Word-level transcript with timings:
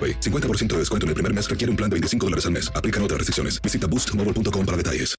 AroPay. 0.00 0.20
50% 0.20 0.68
de 0.68 0.78
descuento 0.78 1.04
en 1.04 1.08
el 1.08 1.14
primer 1.14 1.34
mes 1.34 1.50
requiere 1.50 1.70
un 1.70 1.76
plan 1.76 1.90
de 1.90 1.94
25 1.94 2.26
dólares 2.26 2.46
al 2.46 2.52
mes. 2.52 2.72
Aplican 2.74 3.02
otras 3.02 3.18
restricciones. 3.18 3.60
Visita 3.60 3.86
boostmobile.com 3.86 4.64
para 4.64 4.76
detalles. 4.78 5.14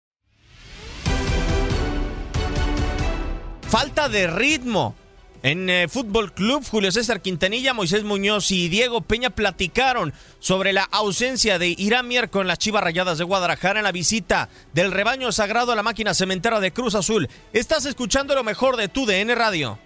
Falta 3.70 4.10
de 4.10 4.28
ritmo. 4.28 4.96
En 5.44 5.70
eh, 5.70 5.88
Fútbol 5.88 6.34
Club, 6.34 6.64
Julio 6.70 6.92
César 6.92 7.22
Quintanilla, 7.22 7.74
Moisés 7.74 8.04
Muñoz 8.04 8.52
y 8.52 8.70
Diego 8.70 9.02
Peña 9.02 9.32
platicaron 9.32 10.14
sobre 10.40 10.72
la 10.72 10.84
ausencia 10.84 11.58
de 11.58 11.70
Irán 11.70 12.08
Mier 12.08 12.30
con 12.30 12.48
las 12.48 12.60
Chivas 12.60 12.84
Rayadas 12.84 13.18
de 13.18 13.24
Guadalajara 13.24 13.80
en 13.80 13.86
la 13.86 13.92
visita 13.92 14.50
del 14.74 14.92
rebaño 14.92 15.32
sagrado 15.32 15.72
a 15.72 15.76
la 15.76 15.84
máquina 15.84 16.14
cementera 16.14 16.60
de 16.60 16.72
Cruz 16.72 16.94
Azul. 16.94 17.28
Estás 17.54 17.86
escuchando 17.86 18.36
lo 18.36 18.44
mejor 18.44 18.78
de 18.78 18.88
tu 18.88 19.06
DN 19.06 19.34
Radio. 19.34 19.80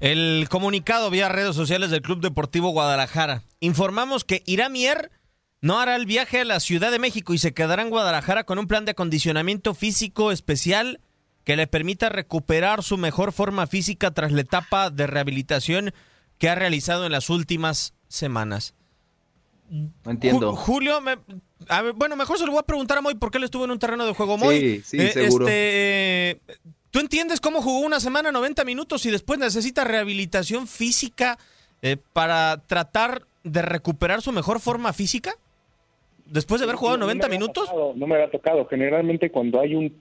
El 0.00 0.46
comunicado 0.50 1.10
vía 1.10 1.28
redes 1.28 1.56
sociales 1.56 1.90
del 1.90 2.02
Club 2.02 2.20
Deportivo 2.20 2.70
Guadalajara. 2.70 3.42
Informamos 3.60 4.24
que 4.24 4.42
Iramier 4.46 5.10
no 5.62 5.80
hará 5.80 5.96
el 5.96 6.04
viaje 6.06 6.40
a 6.40 6.44
la 6.44 6.60
Ciudad 6.60 6.90
de 6.90 6.98
México 6.98 7.32
y 7.32 7.38
se 7.38 7.54
quedará 7.54 7.82
en 7.82 7.90
Guadalajara 7.90 8.44
con 8.44 8.58
un 8.58 8.66
plan 8.66 8.84
de 8.84 8.90
acondicionamiento 8.92 9.74
físico 9.74 10.32
especial 10.32 11.00
que 11.44 11.56
le 11.56 11.66
permita 11.66 12.08
recuperar 12.08 12.82
su 12.82 12.98
mejor 12.98 13.32
forma 13.32 13.66
física 13.66 14.10
tras 14.10 14.32
la 14.32 14.42
etapa 14.42 14.90
de 14.90 15.06
rehabilitación 15.06 15.94
que 16.38 16.50
ha 16.50 16.54
realizado 16.54 17.06
en 17.06 17.12
las 17.12 17.30
últimas 17.30 17.94
semanas. 18.08 18.74
No 19.70 19.92
entiendo. 20.10 20.52
Ju- 20.52 20.56
Julio, 20.56 21.00
me- 21.00 21.18
a 21.68 21.82
ver, 21.82 21.94
bueno, 21.94 22.16
mejor 22.16 22.38
se 22.38 22.44
lo 22.44 22.52
voy 22.52 22.60
a 22.60 22.64
preguntar 22.64 22.98
a 22.98 23.00
Moy 23.00 23.14
porque 23.14 23.38
él 23.38 23.44
estuvo 23.44 23.64
en 23.64 23.70
un 23.70 23.78
terreno 23.78 24.04
de 24.04 24.12
juego. 24.12 24.36
Moy, 24.36 24.60
Sí, 24.60 24.82
sí, 24.84 24.96
eh, 25.00 25.12
seguro. 25.12 25.46
este, 25.48 26.40
¿Tú 26.90 27.00
entiendes 27.00 27.40
cómo 27.40 27.60
jugó 27.62 27.80
una 27.80 28.00
semana 28.00 28.32
90 28.32 28.64
minutos 28.64 29.04
y 29.06 29.10
después 29.10 29.38
necesita 29.38 29.84
rehabilitación 29.84 30.66
física 30.66 31.36
eh, 31.82 31.96
para 32.12 32.62
tratar 32.66 33.22
de 33.44 33.62
recuperar 33.62 34.22
su 34.22 34.32
mejor 34.32 34.60
forma 34.60 34.92
física? 34.92 35.32
Después 36.26 36.60
de 36.60 36.64
haber 36.64 36.76
jugado 36.76 36.96
No, 36.96 37.02
no 37.02 37.06
90 37.12 37.28
me 37.28 37.34
había 37.34 37.38
minutos. 37.38 37.64
tocado, 37.66 37.92
no 37.94 38.06
me 38.06 38.14
había 38.14 38.30
tocado. 38.30 38.66
Generalmente 38.66 39.30
cuando 39.30 39.60
hay 39.60 39.74
un, 39.74 39.94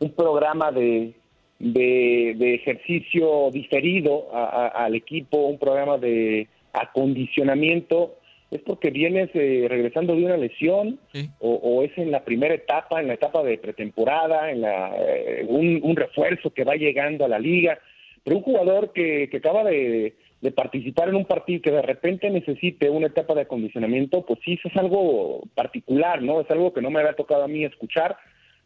un 0.00 0.10
programa 0.12 0.70
de, 0.72 1.14
de, 1.58 2.34
de 2.36 2.54
ejercicio 2.54 3.50
diferido 3.52 4.34
a- 4.34 4.44
a- 4.66 4.84
al 4.84 4.94
equipo, 4.96 5.38
un 5.46 5.58
programa 5.58 5.96
de 5.96 6.48
acondicionamiento, 6.72 8.16
es 8.52 8.60
porque 8.62 8.90
vienes 8.90 9.30
eh, 9.32 9.66
regresando 9.68 10.14
de 10.14 10.26
una 10.26 10.36
lesión 10.36 11.00
o, 11.40 11.54
o 11.54 11.82
es 11.82 11.96
en 11.96 12.10
la 12.10 12.22
primera 12.22 12.54
etapa, 12.54 13.00
en 13.00 13.08
la 13.08 13.14
etapa 13.14 13.42
de 13.42 13.56
pretemporada, 13.56 14.50
en 14.50 14.60
la, 14.60 14.94
eh, 14.98 15.46
un, 15.48 15.80
un 15.82 15.96
refuerzo 15.96 16.50
que 16.50 16.64
va 16.64 16.74
llegando 16.74 17.24
a 17.24 17.28
la 17.28 17.38
liga. 17.38 17.78
Pero 18.22 18.36
un 18.36 18.42
jugador 18.42 18.92
que, 18.92 19.28
que 19.30 19.38
acaba 19.38 19.64
de, 19.64 20.14
de 20.42 20.50
participar 20.52 21.08
en 21.08 21.16
un 21.16 21.24
partido 21.24 21.62
que 21.62 21.70
de 21.70 21.80
repente 21.80 22.28
necesite 22.28 22.90
una 22.90 23.06
etapa 23.06 23.34
de 23.34 23.42
acondicionamiento, 23.42 24.24
pues 24.26 24.38
sí, 24.44 24.52
eso 24.52 24.68
es 24.68 24.76
algo 24.76 25.40
particular, 25.54 26.20
¿no? 26.20 26.40
Es 26.42 26.50
algo 26.50 26.74
que 26.74 26.82
no 26.82 26.90
me 26.90 27.00
había 27.00 27.14
tocado 27.14 27.44
a 27.44 27.48
mí 27.48 27.64
escuchar, 27.64 28.16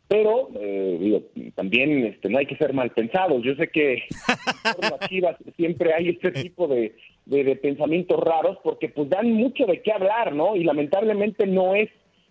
pero 0.08 0.48
eh, 0.58 0.98
digo, 1.00 1.22
también 1.54 2.06
este, 2.06 2.28
no 2.28 2.38
hay 2.38 2.46
que 2.46 2.56
ser 2.56 2.72
mal 2.72 2.90
pensados. 2.90 3.40
Yo 3.44 3.54
sé 3.54 3.68
que 3.68 3.94
en 4.82 4.90
las 4.90 5.08
Chivas 5.08 5.36
siempre 5.56 5.94
hay 5.94 6.08
este 6.08 6.32
tipo 6.32 6.66
de, 6.66 6.94
de, 7.26 7.44
de 7.44 7.56
pensamientos 7.56 8.18
raros 8.18 8.58
porque 8.62 8.88
pues 8.88 9.08
dan 9.10 9.30
mucho 9.32 9.66
de 9.66 9.82
qué 9.82 9.92
hablar, 9.92 10.34
¿no? 10.34 10.56
Y 10.56 10.64
lamentablemente 10.64 11.46
no 11.46 11.74
es 11.74 11.90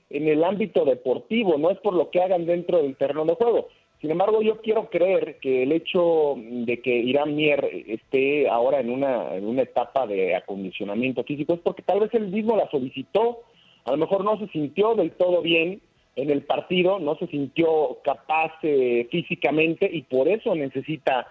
en 0.09 0.27
el 0.27 0.43
ámbito 0.43 0.85
deportivo, 0.85 1.57
no 1.57 1.69
es 1.69 1.77
por 1.79 1.93
lo 1.93 2.09
que 2.09 2.21
hagan 2.21 2.45
dentro 2.45 2.81
del 2.81 2.95
terreno 2.95 3.25
de 3.25 3.35
juego. 3.35 3.67
Sin 4.01 4.11
embargo, 4.11 4.41
yo 4.41 4.61
quiero 4.61 4.89
creer 4.89 5.37
que 5.39 5.63
el 5.63 5.71
hecho 5.71 6.35
de 6.37 6.79
que 6.81 6.95
Irán 6.95 7.35
Mier 7.35 7.67
esté 7.87 8.47
ahora 8.47 8.79
en 8.79 8.91
una, 8.91 9.35
en 9.35 9.47
una 9.47 9.63
etapa 9.63 10.05
de 10.05 10.35
acondicionamiento 10.35 11.23
físico 11.23 11.53
es 11.53 11.59
porque 11.61 11.81
tal 11.81 12.01
vez 12.01 12.13
él 12.13 12.27
mismo 12.27 12.55
la 12.55 12.69
solicitó, 12.69 13.39
a 13.85 13.91
lo 13.91 13.97
mejor 13.97 14.23
no 14.23 14.37
se 14.37 14.47
sintió 14.49 14.95
del 14.95 15.11
todo 15.11 15.41
bien 15.41 15.81
en 16.15 16.29
el 16.29 16.43
partido, 16.43 16.99
no 16.99 17.15
se 17.17 17.27
sintió 17.27 17.99
capaz 18.03 18.51
eh, 18.63 19.07
físicamente 19.11 19.89
y 19.91 20.03
por 20.03 20.27
eso 20.27 20.53
necesita 20.55 21.27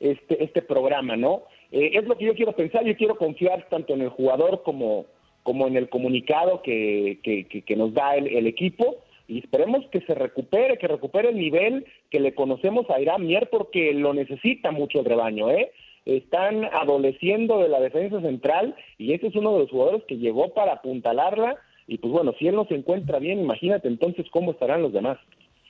este, 0.00 0.42
este 0.42 0.62
programa, 0.62 1.16
¿no? 1.16 1.44
Eh, 1.72 1.90
es 1.94 2.04
lo 2.06 2.16
que 2.16 2.24
yo 2.26 2.34
quiero 2.34 2.52
pensar, 2.52 2.84
yo 2.84 2.96
quiero 2.96 3.16
confiar 3.16 3.68
tanto 3.68 3.94
en 3.94 4.02
el 4.02 4.08
jugador 4.08 4.62
como, 4.62 5.06
como 5.42 5.66
en 5.66 5.76
el 5.76 5.88
comunicado 5.88 6.62
que, 6.62 7.18
que, 7.22 7.44
que- 7.46 7.62
que 7.62 7.76
nos 7.76 7.92
da 7.94 8.16
el, 8.16 8.46
equipo 8.46 8.96
y 9.26 9.38
esperemos 9.40 9.86
que 9.90 10.00
se 10.02 10.14
recupere, 10.14 10.78
que 10.78 10.88
recupere 10.88 11.28
el 11.30 11.36
nivel 11.38 11.84
que 12.10 12.20
le 12.20 12.34
conocemos 12.34 12.88
a 12.90 13.00
Irán 13.00 13.26
Mier 13.26 13.48
porque 13.50 13.92
lo 13.92 14.14
necesita 14.14 14.70
mucho 14.70 15.00
el 15.00 15.04
rebaño, 15.04 15.50
¿eh? 15.50 15.70
Están 16.06 16.64
adoleciendo 16.72 17.58
de 17.58 17.68
la 17.68 17.80
defensa 17.80 18.22
central 18.22 18.74
y 18.96 19.12
este 19.12 19.26
es 19.26 19.36
uno 19.36 19.52
de 19.52 19.58
los 19.60 19.70
jugadores 19.70 20.04
que 20.04 20.16
llegó 20.16 20.54
para 20.54 20.72
apuntalarla 20.72 21.56
y 21.86 21.98
pues 21.98 22.10
bueno, 22.12 22.34
si 22.38 22.48
él 22.48 22.54
no 22.54 22.64
se 22.66 22.74
encuentra 22.74 23.18
bien, 23.18 23.40
imagínate 23.40 23.88
entonces 23.88 24.26
cómo 24.30 24.52
estarán 24.52 24.80
los 24.82 24.92
demás. 24.94 25.18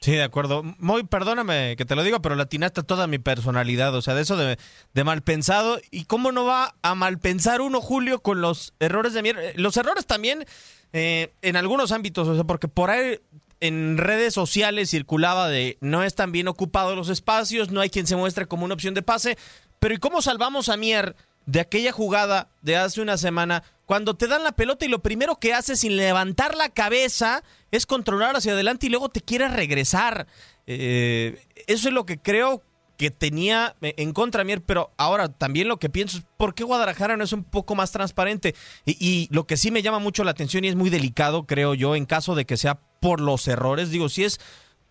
Sí, 0.01 0.13
de 0.13 0.23
acuerdo. 0.23 0.63
Muy, 0.79 1.03
perdóname 1.03 1.75
que 1.77 1.85
te 1.85 1.97
lo 1.97 2.05
digo, 2.05 2.23
pero 2.23 2.37
latinaste 2.37 2.85
toda 2.85 3.07
mi 3.09 3.19
personalidad, 3.19 3.95
o 3.95 4.03
sea, 4.03 4.15
de 4.15 4.23
eso 4.23 4.37
de, 4.37 4.57
de 4.95 5.05
mal 5.05 5.23
pensado. 5.23 5.81
¿Y 5.91 6.05
cómo 6.05 6.31
no 6.31 6.45
va 6.45 6.75
a 6.83 6.95
mal 6.95 7.19
pensar 7.19 7.61
uno, 7.61 7.81
Julio, 7.81 8.21
con 8.21 8.41
los 8.41 8.75
errores 8.79 9.13
de 9.13 9.23
mierda? 9.23 9.43
Los 9.57 9.77
errores 9.77 10.07
también 10.07 10.47
eh, 10.93 11.33
en 11.43 11.57
algunos 11.57 11.93
ámbitos, 11.93 12.29
o 12.29 12.35
sea, 12.35 12.45
porque 12.45 12.69
por 12.69 12.91
ahí 12.91 13.19
en 13.61 13.99
redes 13.99 14.35
sociales 14.35 14.91
circulaba 14.91 15.49
de 15.49 15.77
no 15.81 16.05
están 16.05 16.31
bien 16.31 16.49
ocupados 16.49 16.97
los 16.97 17.09
espacios, 17.09 17.71
no 17.71 17.81
hay 17.81 17.91
quien 17.91 18.07
se 18.07 18.17
muestre 18.17 18.47
como 18.47 18.65
una 18.65 18.75
opción 18.75 18.95
de 18.95 19.03
pase, 19.03 19.37
pero 19.81 19.95
¿y 19.95 19.99
cómo 19.99 20.23
salvamos 20.23 20.69
a 20.69 20.77
Mier 20.77 21.17
de 21.47 21.61
aquella 21.61 21.93
jugada 21.93 22.49
de 22.63 22.77
hace 22.77 23.01
una 23.01 23.17
semana 23.17 23.65
cuando 23.89 24.17
te 24.17 24.27
dan 24.27 24.45
la 24.45 24.53
pelota 24.53 24.85
y 24.85 24.89
lo 24.89 24.99
primero 24.99 25.37
que 25.37 25.55
haces 25.55 25.81
sin 25.81 25.97
levantar 25.97 26.55
la 26.55 26.69
cabeza 26.69 27.43
es 27.71 27.87
controlar 27.87 28.37
hacia 28.37 28.53
adelante 28.53 28.85
y 28.85 28.91
luego 28.91 29.09
te 29.09 29.23
quieres 29.23 29.51
regresar? 29.51 30.27
Eh, 30.67 31.41
eso 31.67 31.89
es 31.89 31.95
lo 31.95 32.05
que 32.05 32.19
creo 32.19 32.63
que 32.99 33.11
tenía 33.11 33.77
en 33.81 34.13
contra 34.13 34.45
Mier, 34.45 34.61
pero 34.61 34.93
ahora 34.99 35.31
también 35.31 35.69
lo 35.69 35.79
que 35.79 35.89
pienso 35.89 36.19
es 36.19 36.25
por 36.37 36.55
qué 36.55 36.65
Guadalajara 36.65 37.17
no 37.17 37.25
es 37.25 37.33
un 37.33 37.45
poco 37.45 37.75
más 37.75 37.91
transparente. 37.91 38.55
Y, 38.85 38.99
y, 39.01 39.29
lo 39.31 39.47
que 39.47 39.57
sí 39.57 39.71
me 39.71 39.81
llama 39.81 40.01
mucho 40.01 40.23
la 40.23 40.33
atención 40.33 40.67
y 40.67 40.69
es 40.69 40.77
muy 40.77 40.91
delicado, 40.91 41.47
creo 41.47 41.73
yo, 41.73 41.97
en 41.97 42.05
caso 42.05 42.35
de 42.35 42.45
que 42.45 42.59
sea 42.59 42.83
por 43.01 43.23
los 43.23 43.49
errores, 43.49 43.89
digo, 43.89 44.11
si 44.11 44.25
es 44.25 44.39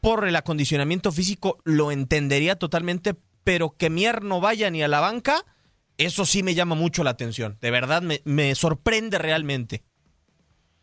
por 0.01 0.27
el 0.27 0.35
acondicionamiento 0.35 1.11
físico, 1.11 1.59
lo 1.65 1.91
entendería 1.91 2.55
totalmente, 2.55 3.15
pero 3.43 3.77
que 3.77 3.91
Mier 3.91 4.23
no 4.23 4.41
vaya 4.41 4.71
ni 4.71 4.81
a 4.81 4.87
la 4.87 5.01
banca, 5.01 5.45
eso 5.97 6.25
sí 6.25 6.43
me 6.43 6.55
llama 6.55 6.75
mucho 6.75 7.03
la 7.03 7.11
atención. 7.11 7.57
De 7.61 7.71
verdad, 7.71 8.01
me, 8.01 8.21
me 8.25 8.55
sorprende 8.55 9.17
realmente. 9.17 9.83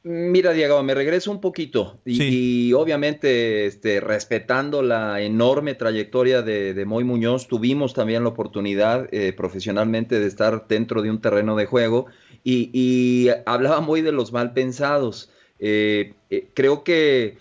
Mira, 0.07 0.53
Diego, 0.53 0.83
me 0.83 0.93
regreso 0.93 1.31
un 1.31 1.41
poquito 1.41 1.99
y, 2.05 2.75
obviamente 2.75 3.65
este, 3.65 4.01
respetando 4.01 4.83
la 4.83 5.23
enorme 5.23 5.75
trayectoria 5.75 6.43
de, 6.43 6.75
de, 6.75 6.85
Moy 6.85 7.05
Muñoz, 7.05 7.49
tuvimos 7.49 7.95
también 7.95 8.23
la 8.23 8.29
oportunidad 8.29 9.09
eh, 9.13 9.33
profesionalmente 9.33 10.21
de 10.21 10.27
estar 10.27 10.69
dentro 10.69 11.01
de 11.01 11.09
un 11.09 11.23
terreno 11.23 11.57
de 11.57 11.65
juego 11.65 12.05
y, 12.45 13.31
hablaba 13.47 13.81
muy 13.81 14.03
de 14.03 14.13
los 14.13 14.31
mal 14.31 14.53
pensados. 14.53 15.31
Eh, 15.59 16.13
eh, 16.29 16.49
creo 16.53 16.85
que 16.85 17.39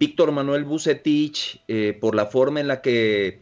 Víctor 0.00 0.32
Manuel 0.32 0.64
Bucetich, 0.64 1.60
por 2.00 2.14
la 2.14 2.24
forma 2.24 2.60
en 2.60 2.68
la 2.68 2.80
que 2.80 3.40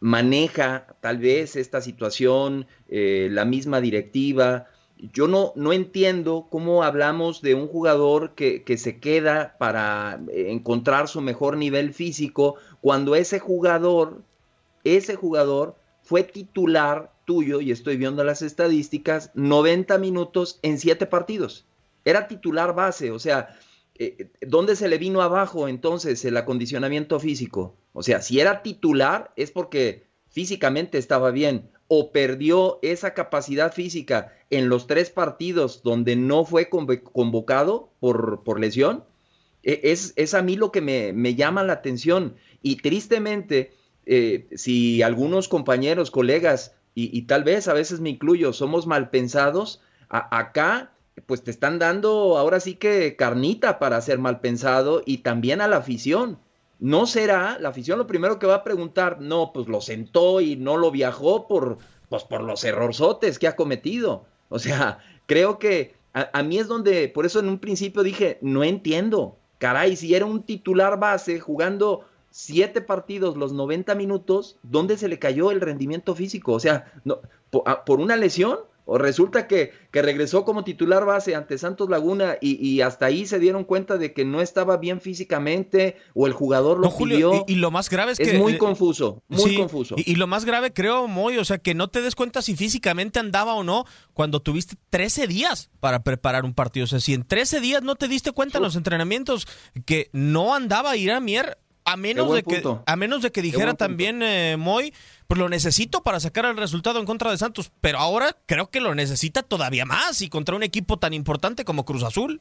maneja 0.00 0.86
tal 1.00 1.18
vez 1.18 1.56
esta 1.56 1.80
situación, 1.80 2.66
la 2.88 3.44
misma 3.44 3.80
directiva, 3.80 4.66
yo 5.12 5.28
no, 5.28 5.52
no 5.56 5.72
entiendo 5.72 6.46
cómo 6.50 6.82
hablamos 6.82 7.40
de 7.40 7.54
un 7.54 7.68
jugador 7.68 8.34
que, 8.34 8.62
que, 8.64 8.76
se 8.76 8.98
queda 9.00 9.56
para 9.58 10.20
encontrar 10.28 11.08
su 11.08 11.20
mejor 11.22 11.56
nivel 11.56 11.94
físico 11.94 12.56
cuando 12.82 13.14
ese 13.14 13.38
jugador, 13.38 14.22
ese 14.84 15.16
jugador 15.16 15.76
fue 16.02 16.22
titular 16.22 17.12
tuyo, 17.24 17.60
y 17.60 17.70
estoy 17.70 17.96
viendo 17.96 18.24
las 18.24 18.42
estadísticas, 18.42 19.30
90 19.34 19.98
minutos 19.98 20.58
en 20.62 20.80
7 20.80 21.06
partidos. 21.06 21.64
Era 22.04 22.26
titular 22.26 22.74
base, 22.74 23.12
o 23.12 23.20
sea, 23.20 23.56
eh, 24.02 24.30
¿dónde 24.40 24.76
se 24.76 24.88
le 24.88 24.96
vino 24.96 25.20
abajo 25.20 25.68
entonces 25.68 26.24
el 26.24 26.34
acondicionamiento 26.38 27.20
físico? 27.20 27.76
O 27.92 28.02
sea, 28.02 28.22
si 28.22 28.40
era 28.40 28.62
titular 28.62 29.30
es 29.36 29.50
porque 29.50 30.06
físicamente 30.30 30.96
estaba 30.96 31.30
bien 31.30 31.70
o 31.86 32.10
perdió 32.10 32.78
esa 32.80 33.12
capacidad 33.12 33.74
física 33.74 34.32
en 34.48 34.70
los 34.70 34.86
tres 34.86 35.10
partidos 35.10 35.82
donde 35.82 36.16
no 36.16 36.46
fue 36.46 36.70
convocado 36.70 37.92
por, 38.00 38.42
por 38.42 38.58
lesión, 38.58 39.04
e, 39.62 39.80
es, 39.84 40.14
es, 40.16 40.32
a 40.32 40.40
mí 40.40 40.56
lo 40.56 40.72
que 40.72 40.80
me, 40.80 41.12
me, 41.12 41.34
llama 41.34 41.62
la 41.62 41.74
atención. 41.74 42.36
Y 42.62 42.76
tristemente, 42.76 43.74
eh, 44.06 44.48
si 44.54 45.02
algunos 45.02 45.48
compañeros, 45.48 46.10
colegas, 46.10 46.74
y, 46.94 47.22
tal 47.22 47.44
vez 47.44 47.68
a 47.68 47.74
veces 47.74 48.00
me 48.00 48.10
incluyo, 48.10 48.52
somos 48.52 48.86
mal 48.86 49.10
pensados, 49.10 49.80
acá 50.08 50.92
pues 51.26 51.42
te 51.44 51.50
están 51.50 51.78
dando 51.78 52.38
ahora 52.38 52.60
sí 52.60 52.74
que 52.74 53.16
carnita 53.16 53.78
para 53.78 54.00
ser 54.00 54.18
mal 54.18 54.40
pensado 54.40 55.02
y 55.04 55.18
también 55.18 55.60
a 55.60 55.68
la 55.68 55.78
afición. 55.78 56.38
No 56.78 57.06
será, 57.06 57.58
la 57.60 57.68
afición 57.68 57.98
lo 57.98 58.06
primero 58.06 58.38
que 58.38 58.46
va 58.46 58.56
a 58.56 58.64
preguntar, 58.64 59.20
no, 59.20 59.52
pues 59.52 59.68
lo 59.68 59.80
sentó 59.80 60.40
y 60.40 60.56
no 60.56 60.76
lo 60.76 60.90
viajó 60.90 61.46
por, 61.46 61.78
pues 62.08 62.24
por 62.24 62.42
los 62.42 62.64
errorzotes 62.64 63.38
que 63.38 63.48
ha 63.48 63.56
cometido. 63.56 64.24
O 64.48 64.58
sea, 64.58 64.98
creo 65.26 65.58
que 65.58 65.94
a, 66.12 66.42
mí 66.42 66.58
es 66.58 66.66
donde, 66.66 67.08
por 67.08 67.26
eso 67.26 67.38
en 67.38 67.48
un 67.48 67.58
principio 67.58 68.02
dije, 68.02 68.38
no 68.40 68.64
entiendo. 68.64 69.38
Caray, 69.58 69.94
si 69.94 70.14
era 70.14 70.24
un 70.24 70.42
titular 70.42 70.98
base 70.98 71.38
jugando 71.38 72.06
siete 72.30 72.80
partidos 72.80 73.36
los 73.36 73.52
90 73.52 73.94
minutos, 73.94 74.58
¿dónde 74.62 74.96
se 74.96 75.08
le 75.08 75.18
cayó 75.18 75.50
el 75.50 75.60
rendimiento 75.60 76.14
físico? 76.14 76.52
O 76.54 76.60
sea, 76.60 76.92
no, 77.04 77.20
por 77.50 78.00
una 78.00 78.16
lesión, 78.16 78.58
o 78.92 78.98
resulta 78.98 79.46
que, 79.46 79.72
que, 79.92 80.02
regresó 80.02 80.44
como 80.44 80.64
titular 80.64 81.04
base 81.04 81.36
ante 81.36 81.58
Santos 81.58 81.88
Laguna 81.88 82.38
y, 82.40 82.80
hasta 82.80 83.06
ahí 83.06 83.24
se 83.24 83.38
dieron 83.38 83.62
cuenta 83.62 83.98
de 83.98 84.12
que 84.12 84.24
no 84.24 84.40
estaba 84.40 84.78
bien 84.78 85.00
físicamente 85.00 85.96
o 86.12 86.26
el 86.26 86.32
jugador 86.32 86.80
lo 86.80 86.90
pidió. 86.96 87.44
Y, 87.46 87.54
lo 87.54 87.70
más 87.70 87.88
grave 87.88 88.10
es, 88.10 88.18
que... 88.18 88.32
Es 88.32 88.38
muy 88.40 88.58
confuso, 88.58 89.22
muy 89.28 89.54
confuso. 89.54 89.94
Y, 89.96 90.16
lo 90.16 90.26
más 90.26 90.44
grave 90.44 90.72
creo, 90.72 91.06
Moy, 91.06 91.38
o 91.38 91.44
sea, 91.44 91.58
que 91.58 91.72
no 91.72 91.86
te 91.86 92.02
des 92.02 92.16
cuenta 92.16 92.42
si 92.42 92.56
físicamente 92.56 93.20
andaba 93.20 93.54
o 93.54 93.62
no 93.62 93.84
cuando 94.12 94.40
tuviste 94.40 94.74
13 94.90 95.28
días 95.28 95.70
para 95.78 96.02
preparar 96.02 96.44
un 96.44 96.52
partido. 96.52 96.82
O 96.82 96.88
sea, 96.88 96.98
si 96.98 97.14
en 97.14 97.22
13 97.22 97.60
días 97.60 97.84
no 97.84 97.94
te 97.94 98.08
diste 98.08 98.32
cuenta 98.32 98.58
en 98.58 98.64
los 98.64 98.74
entrenamientos 98.74 99.46
que 99.86 100.10
no 100.12 100.52
andaba 100.52 100.96
Irán 100.96 101.24
Mier, 101.24 101.58
a 101.84 101.96
menos, 101.96 102.32
de 102.32 102.42
que, 102.42 102.62
a 102.86 102.96
menos 102.96 103.22
de 103.22 103.32
que 103.32 103.42
dijera 103.42 103.74
también 103.74 104.22
eh, 104.22 104.56
Moy, 104.58 104.92
pues 105.30 105.38
lo 105.38 105.48
necesito 105.48 106.02
para 106.02 106.18
sacar 106.18 106.44
el 106.46 106.56
resultado 106.56 106.98
en 106.98 107.06
contra 107.06 107.30
de 107.30 107.36
Santos, 107.36 107.70
pero 107.80 107.98
ahora 107.98 108.30
creo 108.46 108.66
que 108.66 108.80
lo 108.80 108.96
necesita 108.96 109.44
todavía 109.44 109.84
más 109.84 110.22
y 110.22 110.28
contra 110.28 110.56
un 110.56 110.64
equipo 110.64 110.96
tan 110.96 111.14
importante 111.14 111.64
como 111.64 111.84
Cruz 111.84 112.02
Azul. 112.02 112.40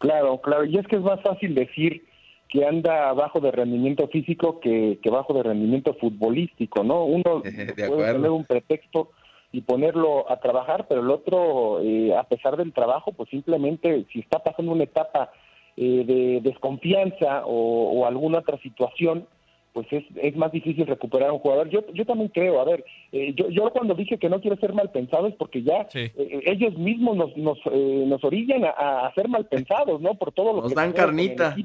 Claro, 0.00 0.38
claro, 0.42 0.66
y 0.66 0.76
es 0.76 0.86
que 0.86 0.96
es 0.96 1.02
más 1.02 1.22
fácil 1.22 1.54
decir 1.54 2.04
que 2.50 2.66
anda 2.66 3.10
bajo 3.14 3.40
de 3.40 3.50
rendimiento 3.52 4.06
físico 4.08 4.60
que, 4.60 4.98
bajo 5.10 5.32
de 5.32 5.44
rendimiento 5.44 5.94
futbolístico, 5.94 6.84
¿no? 6.84 7.06
Uno 7.06 7.40
puede 7.88 8.12
tener 8.12 8.30
un 8.30 8.44
pretexto 8.44 9.08
y 9.50 9.62
ponerlo 9.62 10.30
a 10.30 10.40
trabajar, 10.40 10.84
pero 10.86 11.00
el 11.00 11.10
otro, 11.10 11.80
eh, 11.80 12.14
a 12.14 12.24
pesar 12.24 12.58
del 12.58 12.74
trabajo, 12.74 13.12
pues 13.12 13.30
simplemente 13.30 14.04
si 14.12 14.20
está 14.20 14.40
pasando 14.40 14.72
una 14.72 14.84
etapa 14.84 15.30
eh, 15.78 16.04
de 16.06 16.40
desconfianza 16.42 17.44
o, 17.46 18.06
alguna 18.06 18.40
otra 18.40 18.58
situación, 18.58 19.26
pues 19.74 19.88
es, 19.90 20.04
es 20.22 20.36
más 20.36 20.52
difícil 20.52 20.86
recuperar 20.86 21.30
a 21.30 21.32
un 21.32 21.40
jugador. 21.40 21.68
Yo, 21.68 21.80
yo 21.92 22.06
también 22.06 22.30
creo, 22.32 22.60
a 22.60 22.64
ver, 22.64 22.84
eh, 23.10 23.34
yo, 23.36 23.50
yo 23.50 23.68
cuando 23.70 23.94
dije 23.94 24.18
que 24.18 24.28
no 24.28 24.40
quiero 24.40 24.56
ser 24.58 24.72
mal 24.72 24.90
pensado 24.92 25.26
es 25.26 25.34
porque 25.34 25.64
ya 25.64 25.88
eh, 25.94 26.12
ellos 26.46 26.78
mismos 26.78 27.16
nos, 27.16 27.36
nos, 27.36 27.58
nos 27.66 28.22
orillan 28.24 28.64
a, 28.64 29.12
ser 29.16 29.28
mal 29.28 29.46
pensados, 29.46 30.00
¿no? 30.00 30.14
Por 30.14 30.30
todo 30.30 30.52
lo 30.52 30.62
nos 30.62 30.68
que 30.68 30.76
dan 30.76 30.92
carnita. 30.92 31.56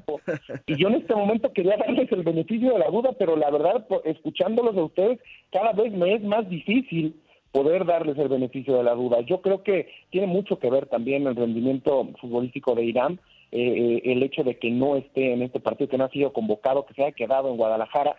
Y 0.65 0.75
yo 0.75 0.87
en 0.87 0.95
este 0.95 1.13
momento 1.13 1.53
quería 1.53 1.77
darles 1.77 2.11
el 2.11 2.23
beneficio 2.23 2.73
de 2.73 2.79
la 2.79 2.89
duda, 2.89 3.11
pero 3.17 3.35
la 3.35 3.51
verdad, 3.51 3.85
escuchándolos 4.05 4.75
a 4.75 4.83
ustedes, 4.83 5.19
cada 5.51 5.71
vez 5.73 5.93
me 5.93 6.15
es 6.15 6.23
más 6.23 6.49
difícil 6.49 7.13
poder 7.51 7.85
darles 7.85 8.17
el 8.17 8.27
beneficio 8.27 8.75
de 8.75 8.83
la 8.83 8.95
duda. 8.95 9.21
Yo 9.21 9.41
creo 9.41 9.63
que 9.63 9.89
tiene 10.09 10.27
mucho 10.27 10.59
que 10.59 10.69
ver 10.69 10.87
también 10.87 11.27
el 11.27 11.35
rendimiento 11.35 12.09
futbolístico 12.19 12.75
de 12.75 12.85
Irán, 12.85 13.19
eh, 13.51 14.01
el 14.05 14.21
hecho 14.21 14.43
de 14.43 14.59
que 14.59 14.69
no 14.69 14.95
esté 14.95 15.33
en 15.33 15.41
este 15.41 15.59
partido, 15.59 15.89
que 15.89 15.97
no 15.97 16.05
ha 16.05 16.09
sido 16.09 16.33
convocado, 16.33 16.85
que 16.85 16.93
se 16.93 17.03
haya 17.03 17.15
quedado 17.15 17.49
en 17.49 17.57
Guadalajara. 17.57 18.15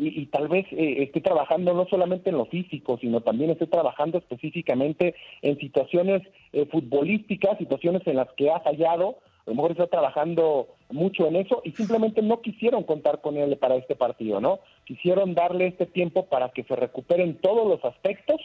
Y, 0.00 0.26
tal 0.26 0.46
vez 0.46 0.64
eh, 0.70 1.02
esté 1.02 1.20
trabajando 1.20 1.74
no 1.74 1.84
solamente 1.88 2.30
en 2.30 2.36
lo 2.36 2.46
físico, 2.46 2.98
sino 3.00 3.20
también 3.20 3.50
esté 3.50 3.66
trabajando 3.66 4.18
específicamente 4.18 5.16
en 5.42 5.58
situaciones 5.58 6.22
eh, 6.52 6.66
futbolísticas, 6.66 7.58
situaciones 7.58 8.06
en 8.06 8.14
las 8.14 8.28
que 8.36 8.48
ha 8.48 8.60
fallado, 8.60 9.18
a 9.44 9.50
lo 9.50 9.56
mejor 9.56 9.72
está 9.72 9.88
trabajando 9.88 10.68
mucho 10.90 11.26
en 11.26 11.34
eso 11.34 11.62
y 11.64 11.72
simplemente 11.72 12.22
no 12.22 12.40
quisieron 12.42 12.84
contar 12.84 13.20
con 13.20 13.36
él 13.38 13.56
para 13.56 13.74
este 13.74 13.96
partido, 13.96 14.40
¿no? 14.40 14.60
Quisieron 14.84 15.34
darle 15.34 15.66
este 15.66 15.86
tiempo 15.86 16.26
para 16.26 16.50
que 16.50 16.62
se 16.62 16.76
recuperen 16.76 17.38
todos 17.40 17.66
los 17.66 17.84
aspectos 17.84 18.40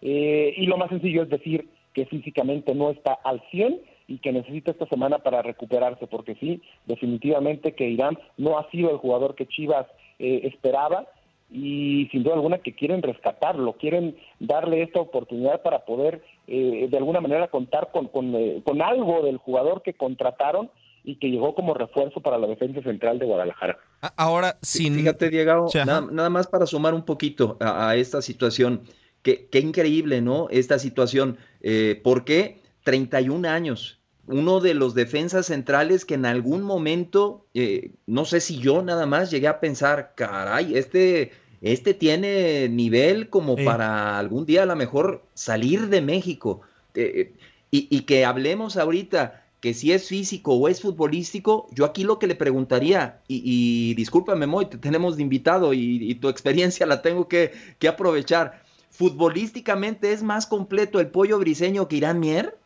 y 0.00 0.66
lo 0.66 0.76
más 0.76 0.90
sencillo 0.90 1.22
es 1.22 1.30
decir 1.30 1.68
que 1.94 2.06
físicamente 2.06 2.74
no 2.74 2.90
está 2.90 3.12
al 3.12 3.42
100 3.50 3.80
y 4.12 4.18
que 4.18 4.30
necesita 4.30 4.72
esta 4.72 4.86
semana 4.86 5.20
para 5.20 5.40
recuperarse, 5.40 6.06
porque 6.06 6.34
sí, 6.34 6.60
definitivamente 6.84 7.72
que 7.72 7.88
Irán 7.88 8.18
no 8.36 8.58
ha 8.58 8.70
sido 8.70 8.90
el 8.90 8.98
jugador 8.98 9.34
que 9.34 9.46
Chivas 9.46 9.86
eh, 10.18 10.42
esperaba 10.44 11.06
y 11.50 12.08
sin 12.12 12.22
duda 12.22 12.34
alguna 12.34 12.58
que 12.58 12.74
quieren 12.74 13.00
rescatarlo, 13.00 13.72
quieren 13.78 14.14
darle 14.38 14.82
esta 14.82 15.00
oportunidad 15.00 15.62
para 15.62 15.86
poder 15.86 16.22
eh, 16.46 16.88
de 16.90 16.96
alguna 16.98 17.22
manera 17.22 17.48
contar 17.48 17.88
con, 17.90 18.08
con, 18.08 18.34
eh, 18.34 18.60
con 18.66 18.82
algo 18.82 19.22
del 19.22 19.38
jugador 19.38 19.80
que 19.80 19.94
contrataron 19.94 20.70
y 21.04 21.16
que 21.16 21.30
llegó 21.30 21.54
como 21.54 21.72
refuerzo 21.72 22.20
para 22.20 22.36
la 22.36 22.46
defensa 22.46 22.82
central 22.82 23.18
de 23.18 23.24
Guadalajara. 23.24 23.78
Ahora, 24.18 24.58
sin... 24.60 24.94
Fíjate, 24.94 25.30
Diego, 25.30 25.68
nada, 25.86 26.28
más 26.28 26.48
para 26.48 26.66
sumar 26.66 26.92
un 26.92 27.06
poquito 27.06 27.56
a, 27.60 27.96
esta 27.96 28.20
situación. 28.20 28.82
Qué, 29.22 29.48
qué, 29.50 29.60
increíble, 29.60 30.20
¿no? 30.20 30.48
Esta 30.50 30.78
situación. 30.78 31.38
Eh, 31.62 31.98
¿Por 32.04 32.24
qué? 32.24 32.60
31 32.84 33.48
años 33.48 34.01
uno 34.26 34.60
de 34.60 34.74
los 34.74 34.94
defensas 34.94 35.46
centrales 35.46 36.04
que 36.04 36.14
en 36.14 36.26
algún 36.26 36.62
momento, 36.62 37.44
eh, 37.54 37.92
no 38.06 38.24
sé 38.24 38.40
si 38.40 38.58
yo 38.58 38.82
nada 38.82 39.06
más 39.06 39.30
llegué 39.30 39.48
a 39.48 39.60
pensar, 39.60 40.12
caray, 40.14 40.76
este, 40.76 41.32
este 41.60 41.94
tiene 41.94 42.68
nivel 42.68 43.28
como 43.28 43.56
para 43.56 44.18
algún 44.18 44.46
día 44.46 44.62
a 44.62 44.66
lo 44.66 44.76
mejor 44.76 45.24
salir 45.34 45.88
de 45.88 46.00
México. 46.00 46.60
Eh, 46.94 47.32
y, 47.74 48.00
que 48.02 48.26
hablemos 48.26 48.76
ahorita 48.76 49.46
que 49.60 49.72
si 49.72 49.92
es 49.92 50.06
físico 50.06 50.52
o 50.52 50.68
es 50.68 50.82
futbolístico, 50.82 51.68
yo 51.72 51.86
aquí 51.86 52.04
lo 52.04 52.18
que 52.18 52.26
le 52.26 52.34
preguntaría, 52.34 53.22
y, 53.28 53.94
discúlpame 53.94 54.46
Moy, 54.46 54.66
te 54.66 54.76
tenemos 54.76 55.16
de 55.16 55.22
invitado 55.22 55.72
y, 55.72 56.14
tu 56.16 56.28
experiencia 56.28 56.84
la 56.84 57.00
tengo 57.00 57.28
que, 57.28 57.52
que 57.78 57.88
aprovechar. 57.88 58.62
¿Futbolísticamente 58.90 60.12
es 60.12 60.22
más 60.22 60.46
completo 60.46 61.00
el 61.00 61.06
pollo 61.06 61.38
briseño 61.38 61.88
que 61.88 61.96
Irán 61.96 62.20
Mier? 62.20 62.58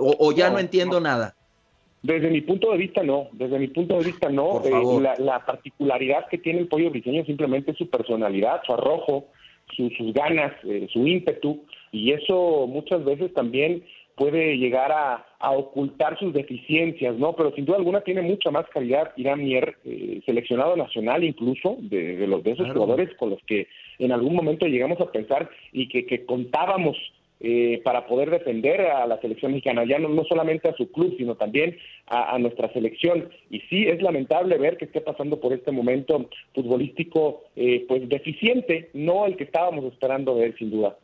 O, 0.00 0.32
ya 0.32 0.50
no 0.50 0.58
entiendo 0.58 1.00
nada. 1.00 1.34
Desde 2.02 2.30
mi 2.30 2.40
punto 2.40 2.70
de 2.70 2.78
vista, 2.78 3.02
no. 3.02 3.28
Desde 3.32 3.58
mi 3.58 3.68
punto 3.68 3.98
de 3.98 4.04
vista, 4.04 4.28
no. 4.28 4.62
Eh, 4.64 5.16
la, 5.18 5.44
particularidad 5.44 6.28
que 6.28 6.38
tiene 6.38 6.60
el 6.60 6.68
pollo 6.68 6.90
briseño 6.90 7.24
simplemente 7.24 7.72
es 7.72 7.78
su 7.78 7.88
personalidad, 7.90 8.62
su 8.64 8.72
arrojo, 8.72 9.26
sus 9.76 10.12
ganas, 10.12 10.52
eh, 10.64 10.88
su 10.92 11.06
ímpetu, 11.06 11.64
y 11.92 12.12
eso 12.12 12.66
muchas 12.66 13.04
veces 13.04 13.32
también 13.34 13.84
puede 14.18 14.58
llegar 14.58 14.92
a, 14.92 15.24
ocultar 15.40 16.18
sus 16.18 16.34
deficiencias, 16.34 17.16
¿no? 17.16 17.36
Pero 17.36 17.52
sin 17.54 17.64
duda 17.64 17.76
alguna 17.76 18.00
tiene 18.00 18.22
mucha 18.22 18.50
más 18.50 18.66
calidad 18.70 19.12
Irán 19.16 19.44
Mier, 19.44 19.76
eh, 19.84 20.20
seleccionado 20.26 20.76
nacional 20.76 21.22
incluso, 21.22 21.76
de, 21.78 22.26
los, 22.26 22.42
de 22.42 22.50
esos 22.52 22.68
jugadores 22.72 23.16
con 23.16 23.30
los 23.30 23.40
que 23.44 23.68
en 24.00 24.10
algún 24.10 24.34
momento 24.34 24.66
llegamos 24.66 25.00
a 25.00 25.12
pensar 25.12 25.48
y 25.72 25.88
que, 25.88 26.06
que 26.06 26.26
contábamos 26.26 26.96
eh, 27.40 27.80
para 27.84 28.06
poder 28.08 28.30
defender 28.30 28.80
a 28.80 29.06
la 29.06 29.20
selección 29.20 29.52
mexicana, 29.52 29.84
ya 29.84 29.98
no, 29.98 30.24
solamente 30.24 30.68
a 30.68 30.76
su 30.76 30.90
club, 30.90 31.14
sino 31.16 31.36
también 31.36 31.76
a, 32.06 32.36
nuestra 32.38 32.72
selección. 32.72 33.30
Y 33.48 33.60
sí, 33.70 33.86
es 33.86 34.02
lamentable 34.02 34.58
ver 34.58 34.76
que 34.76 34.86
esté 34.86 35.00
pasando 35.00 35.38
por 35.38 35.52
este 35.52 35.70
momento 35.70 36.28
futbolístico 36.54 37.44
eh, 37.54 37.84
pues 37.86 38.08
deficiente, 38.08 38.90
no 38.92 39.26
el 39.26 39.36
que 39.36 39.44
estábamos 39.44 39.84
esperando 39.84 40.34
ver, 40.34 40.56
sin 40.58 40.70
duda. 40.70 40.96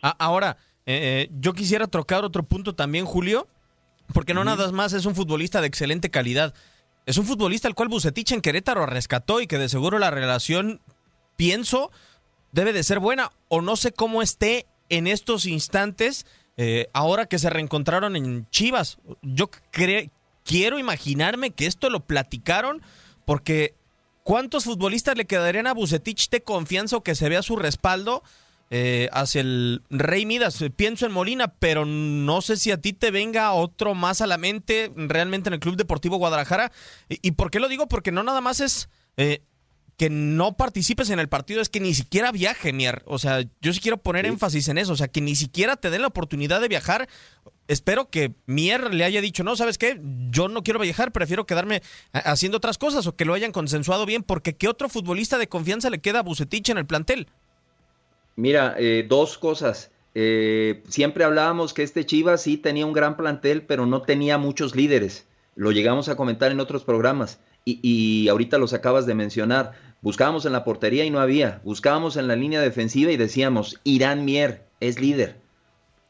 Ahora, 0.00 0.56
eh, 0.86 1.28
yo 1.40 1.54
quisiera 1.54 1.88
trocar 1.88 2.24
otro 2.24 2.44
punto 2.44 2.74
también, 2.74 3.04
Julio, 3.04 3.48
porque 4.14 4.32
no 4.32 4.44
nada 4.44 4.70
más 4.72 4.92
es 4.92 5.06
un 5.06 5.16
futbolista 5.16 5.60
de 5.60 5.66
excelente 5.66 6.10
calidad. 6.10 6.54
Es 7.06 7.18
un 7.18 7.24
futbolista 7.24 7.66
al 7.66 7.74
cual 7.74 7.88
Bucetich 7.88 8.30
en 8.32 8.42
Querétaro 8.42 8.86
rescató 8.86 9.40
y 9.40 9.48
que 9.48 9.58
de 9.58 9.68
seguro 9.68 9.98
la 9.98 10.10
relación, 10.10 10.80
pienso, 11.36 11.90
debe 12.52 12.72
de 12.72 12.84
ser 12.84 13.00
buena 13.00 13.30
o 13.48 13.60
no 13.60 13.74
sé 13.74 13.92
cómo 13.92 14.22
esté 14.22 14.66
en 14.90 15.06
estos 15.06 15.46
instantes, 15.46 16.26
eh, 16.56 16.88
ahora 16.92 17.26
que 17.26 17.38
se 17.38 17.48
reencontraron 17.48 18.16
en 18.16 18.46
Chivas. 18.50 18.98
Yo 19.22 19.50
quiero 20.44 20.78
imaginarme 20.78 21.52
que 21.52 21.66
esto 21.66 21.88
lo 21.88 22.00
platicaron 22.00 22.82
porque 23.24 23.74
¿cuántos 24.24 24.64
futbolistas 24.64 25.16
le 25.16 25.24
quedarían 25.24 25.66
a 25.66 25.74
Bucetich 25.74 26.28
de 26.28 26.42
confianza 26.42 26.96
o 26.96 27.02
que 27.02 27.14
se 27.14 27.28
vea 27.28 27.42
su 27.42 27.56
respaldo? 27.56 28.22
Eh, 28.72 29.08
hacia 29.12 29.40
el 29.40 29.82
Rey 29.90 30.26
Midas. 30.26 30.62
Pienso 30.76 31.04
en 31.04 31.10
Molina, 31.10 31.48
pero 31.58 31.84
no 31.84 32.40
sé 32.40 32.56
si 32.56 32.70
a 32.70 32.80
ti 32.80 32.92
te 32.92 33.10
venga 33.10 33.52
otro 33.52 33.96
más 33.96 34.20
a 34.20 34.28
la 34.28 34.38
mente 34.38 34.92
realmente 34.94 35.48
en 35.48 35.54
el 35.54 35.60
Club 35.60 35.74
Deportivo 35.74 36.18
Guadalajara. 36.18 36.70
¿Y, 37.08 37.32
por 37.32 37.50
qué 37.50 37.58
lo 37.58 37.68
digo? 37.68 37.88
Porque 37.88 38.12
no 38.12 38.22
nada 38.22 38.40
más 38.40 38.60
es 38.60 38.88
eh, 39.16 39.42
que 40.00 40.08
no 40.08 40.56
participes 40.56 41.10
en 41.10 41.18
el 41.18 41.28
partido 41.28 41.60
es 41.60 41.68
que 41.68 41.78
ni 41.78 41.92
siquiera 41.92 42.32
viaje, 42.32 42.72
Mier. 42.72 43.02
O 43.04 43.18
sea, 43.18 43.42
yo 43.60 43.70
sí 43.74 43.80
quiero 43.80 43.98
poner 43.98 44.24
énfasis 44.24 44.68
en 44.68 44.78
eso. 44.78 44.94
O 44.94 44.96
sea, 44.96 45.08
que 45.08 45.20
ni 45.20 45.36
siquiera 45.36 45.76
te 45.76 45.90
den 45.90 46.00
la 46.00 46.06
oportunidad 46.08 46.62
de 46.62 46.68
viajar. 46.68 47.06
Espero 47.68 48.08
que 48.08 48.32
Mier 48.46 48.94
le 48.94 49.04
haya 49.04 49.20
dicho, 49.20 49.44
no, 49.44 49.56
¿sabes 49.56 49.76
qué? 49.76 50.00
Yo 50.30 50.48
no 50.48 50.62
quiero 50.62 50.80
viajar, 50.80 51.12
prefiero 51.12 51.44
quedarme 51.44 51.82
haciendo 52.12 52.56
otras 52.56 52.78
cosas 52.78 53.06
o 53.06 53.14
que 53.14 53.26
lo 53.26 53.34
hayan 53.34 53.52
consensuado 53.52 54.06
bien, 54.06 54.22
porque 54.22 54.56
¿qué 54.56 54.68
otro 54.68 54.88
futbolista 54.88 55.36
de 55.36 55.50
confianza 55.50 55.90
le 55.90 55.98
queda 55.98 56.20
a 56.20 56.22
Bucetich 56.22 56.70
en 56.70 56.78
el 56.78 56.86
plantel? 56.86 57.26
Mira, 58.36 58.76
eh, 58.78 59.04
dos 59.06 59.36
cosas. 59.36 59.90
Eh, 60.14 60.82
siempre 60.88 61.24
hablábamos 61.24 61.74
que 61.74 61.82
este 61.82 62.06
Chivas 62.06 62.40
sí 62.40 62.56
tenía 62.56 62.86
un 62.86 62.94
gran 62.94 63.18
plantel, 63.18 63.66
pero 63.66 63.84
no 63.84 64.00
tenía 64.00 64.38
muchos 64.38 64.74
líderes. 64.74 65.26
Lo 65.56 65.72
llegamos 65.72 66.08
a 66.08 66.16
comentar 66.16 66.52
en 66.52 66.60
otros 66.60 66.84
programas. 66.84 67.38
Y, 67.66 67.78
y, 67.82 68.28
ahorita 68.30 68.56
los 68.56 68.72
acabas 68.72 69.04
de 69.04 69.14
mencionar. 69.14 69.89
Buscábamos 70.02 70.46
en 70.46 70.52
la 70.52 70.64
portería 70.64 71.04
y 71.04 71.10
no 71.10 71.20
había. 71.20 71.60
Buscábamos 71.62 72.16
en 72.16 72.26
la 72.26 72.36
línea 72.36 72.60
defensiva 72.60 73.12
y 73.12 73.16
decíamos, 73.16 73.78
Irán 73.84 74.24
Mier 74.24 74.64
es 74.80 74.98
líder. 74.98 75.36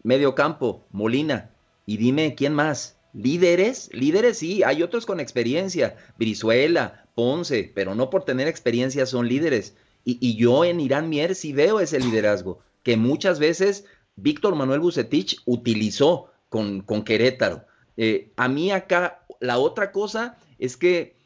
Medio 0.02 0.34
campo, 0.34 0.84
Molina. 0.92 1.50
Y 1.86 1.96
dime, 1.96 2.34
¿quién 2.36 2.54
más? 2.54 2.96
¿Líderes? 3.12 3.90
Líderes 3.92 4.38
sí, 4.38 4.62
hay 4.62 4.84
otros 4.84 5.06
con 5.06 5.18
experiencia. 5.18 5.96
Brizuela, 6.18 7.06
Ponce, 7.16 7.70
pero 7.74 7.96
no 7.96 8.10
por 8.10 8.24
tener 8.24 8.46
experiencia 8.46 9.06
son 9.06 9.28
líderes. 9.28 9.74
Y, 10.04 10.36
yo 10.36 10.64
en 10.64 10.80
Irán 10.80 11.08
Mier 11.08 11.34
sí 11.34 11.52
veo 11.52 11.80
ese 11.80 12.00
liderazgo, 12.00 12.60
que 12.82 12.96
muchas 12.96 13.38
veces 13.38 13.84
Víctor 14.16 14.54
Manuel 14.54 14.80
Bucetich 14.80 15.42
utilizó 15.44 16.30
con, 16.48 16.80
con 16.80 17.04
Querétaro. 17.04 17.64
Eh, 17.96 18.30
a 18.36 18.48
mí 18.48 18.70
acá, 18.70 19.26
la 19.40 19.58
otra 19.58 19.92
cosa 19.92 20.38
es 20.58 20.76
que 20.76 21.16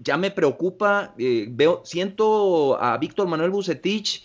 ya 0.00 0.16
me 0.16 0.30
preocupa, 0.30 1.14
eh, 1.18 1.46
veo, 1.50 1.82
siento 1.84 2.80
a 2.80 2.96
Víctor 2.98 3.26
Manuel 3.26 3.50
Bucetich 3.50 4.22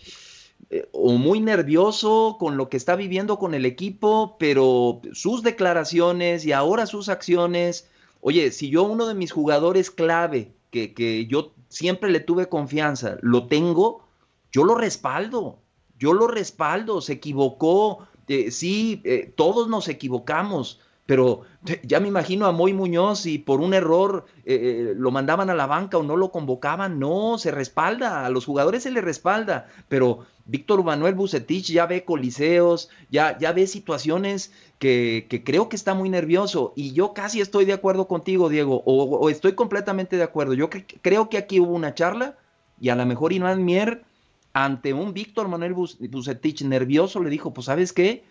eh, 0.70 0.88
o 0.92 1.14
muy 1.14 1.40
nervioso 1.40 2.38
con 2.40 2.58
lo 2.58 2.70
que 2.70 2.78
está 2.78 2.96
viviendo 2.96 3.40
con 3.40 3.54
el 3.54 3.66
equipo, 3.66 4.36
pero 4.38 5.02
sus 5.14 5.44
declaraciones 5.44 6.46
y 6.46 6.52
ahora 6.52 6.86
sus 6.86 7.10
acciones, 7.10 7.90
oye, 8.20 8.52
si 8.52 8.70
yo 8.70 8.84
uno 8.84 9.08
de 9.08 9.16
mis 9.16 9.32
jugadores 9.32 9.92
clave, 9.92 10.54
que, 10.70 10.94
que 10.94 11.26
yo 11.26 11.54
siempre 11.68 12.12
le 12.12 12.20
tuve 12.20 12.48
confianza, 12.48 13.18
lo 13.22 13.48
tengo, 13.48 14.06
yo 14.52 14.64
lo 14.64 14.76
respaldo, 14.76 15.60
yo 15.98 16.14
lo 16.14 16.28
respaldo, 16.28 17.02
se 17.02 17.14
equivocó, 17.14 18.08
eh, 18.28 18.52
sí, 18.52 19.02
todos 19.36 19.68
nos 19.68 19.88
equivocamos, 19.88 20.80
pero 21.12 21.42
ya 21.84 22.00
me 22.00 22.08
imagino 22.08 22.46
a 22.46 22.54
Moy 22.54 22.72
Muñoz 22.72 23.26
y 23.26 23.38
por 23.38 23.60
un 23.60 23.74
error 23.74 24.28
eh, 24.46 24.56
eh, 24.56 24.94
lo 24.96 25.12
mandaban 25.12 25.50
a 25.50 25.54
la 25.54 25.68
banca 25.68 25.98
o 25.98 26.04
no 26.04 26.16
lo 26.16 26.32
convocaban. 26.32 27.00
No, 27.00 27.38
se 27.38 27.52
respalda, 27.52 28.26
a 28.26 28.30
los 28.30 28.46
jugadores 28.46 28.84
se 28.84 28.92
les 28.92 29.04
respalda, 29.04 29.68
pero 29.90 30.20
Víctor 30.46 30.82
Manuel 30.86 31.16
Bucetich 31.16 31.70
ya 31.70 31.86
ve 31.86 32.06
coliseos, 32.06 32.90
ya, 33.10 33.38
ya 33.38 33.52
ve 33.52 33.68
situaciones 33.68 34.54
que, 34.80 35.28
creo 35.46 35.68
que 35.68 35.76
está 35.76 35.94
muy 35.96 36.08
nervioso 36.08 36.72
y 36.78 36.94
yo 36.94 37.14
casi 37.14 37.42
estoy 37.42 37.66
de 37.66 37.74
acuerdo 37.74 38.08
contigo, 38.08 38.48
Diego, 38.48 38.82
o, 38.86 39.30
estoy 39.30 39.52
completamente 39.52 40.16
de 40.16 40.24
acuerdo. 40.24 40.54
Yo 40.54 40.70
creo 40.70 41.28
que 41.28 41.38
aquí 41.38 41.60
hubo 41.60 41.74
una 41.74 41.94
charla 41.94 42.38
y 42.80 42.88
a 42.88 42.96
lo 42.96 43.06
mejor 43.06 43.34
Iván 43.34 43.66
Mier 43.66 44.06
ante 44.54 44.94
un 44.94 45.14
Víctor 45.14 45.50
Manuel 45.50 45.74
Bucetich 45.74 46.62
nervioso 46.62 47.22
le 47.22 47.30
dijo, 47.30 47.54
pues 47.54 47.66
sabes 47.66 47.92
qué, 47.92 48.24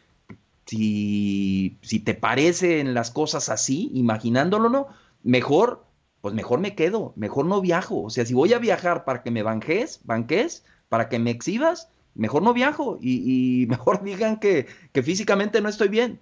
si, 0.71 1.79
si 1.83 1.99
te 1.99 2.15
parecen 2.15 2.95
las 2.95 3.11
cosas 3.11 3.49
así, 3.49 3.91
imaginándolo, 3.93 4.69
¿no? 4.69 4.87
Mejor, 5.25 5.85
pues 6.21 6.33
mejor 6.33 6.61
me 6.61 6.77
quedo, 6.77 7.13
mejor 7.17 7.47
no 7.47 7.61
viajo. 7.61 8.03
O 8.03 8.11
sea, 8.11 8.25
si 8.25 8.35
voy 8.35 8.53
a 8.53 8.61
viajar 8.61 9.05
para 9.05 9.25
que 9.25 9.33
me 9.33 9.43
banques, 9.43 10.01
banques, 10.05 10.65
para 10.89 11.09
que 11.09 11.19
me 11.19 11.33
exhibas, 11.33 11.89
mejor 12.15 12.43
no 12.43 12.55
viajo 12.55 12.99
y, 13.01 13.67
mejor 13.69 14.05
digan 14.05 14.39
que, 14.39 14.67
que, 14.93 15.03
físicamente 15.03 15.61
no 15.61 15.69
estoy 15.69 15.89
bien. 15.89 16.21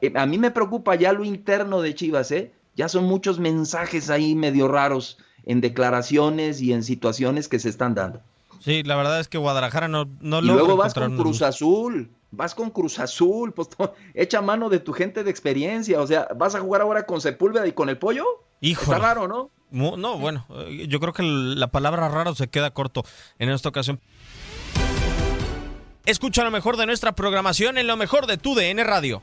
Eh, 0.00 0.12
a 0.14 0.26
mí 0.26 0.38
me 0.38 0.52
preocupa 0.52 0.94
ya 0.94 1.12
lo 1.12 1.24
interno 1.24 1.82
de 1.82 1.96
Chivas, 1.96 2.30
¿eh? 2.30 2.52
Ya 2.76 2.88
son 2.88 3.04
muchos 3.06 3.40
mensajes 3.40 4.10
ahí 4.10 4.36
medio 4.36 4.68
raros 4.68 5.18
en 5.44 5.60
declaraciones 5.60 6.60
y 6.62 6.72
en 6.72 6.84
situaciones 6.84 7.48
que 7.48 7.58
se 7.58 7.68
están 7.68 7.96
dando. 7.96 8.22
Sí, 8.62 8.82
la 8.82 8.96
verdad 8.96 9.20
es 9.20 9.28
que 9.28 9.38
Guadalajara 9.38 9.88
no, 9.88 10.08
no 10.20 10.38
y 10.38 10.46
luego 10.46 10.76
vas 10.76 10.94
con 10.94 11.16
Cruz 11.16 11.42
Azul 11.42 12.10
vas 12.32 12.54
con 12.54 12.70
Cruz 12.70 12.98
Azul, 12.98 13.52
pues 13.52 13.68
echa 14.14 14.42
mano 14.42 14.68
de 14.68 14.80
tu 14.80 14.92
gente 14.92 15.22
de 15.22 15.30
experiencia, 15.30 16.00
o 16.00 16.06
sea, 16.06 16.26
vas 16.34 16.54
a 16.54 16.60
jugar 16.60 16.80
ahora 16.80 17.06
con 17.06 17.20
Sepúlveda 17.20 17.66
y 17.66 17.72
con 17.72 17.88
el 17.88 17.98
pollo. 17.98 18.24
Hijo. 18.60 18.82
Está 18.82 18.98
raro, 18.98 19.28
¿no? 19.28 19.50
No, 19.70 20.18
bueno, 20.18 20.44
eh, 20.50 20.86
yo 20.88 21.00
creo 21.00 21.12
que 21.12 21.22
la 21.22 21.68
palabra 21.68 22.08
raro 22.08 22.34
se 22.34 22.48
queda 22.48 22.72
corto 22.72 23.04
en 23.38 23.48
esta 23.48 23.68
ocasión. 23.68 24.00
Escucha 26.04 26.42
lo 26.44 26.50
mejor 26.50 26.76
de 26.76 26.86
nuestra 26.86 27.12
programación 27.12 27.78
en 27.78 27.86
lo 27.86 27.96
mejor 27.96 28.26
de 28.26 28.36
tu 28.36 28.54
DN 28.54 28.82
Radio. 28.84 29.22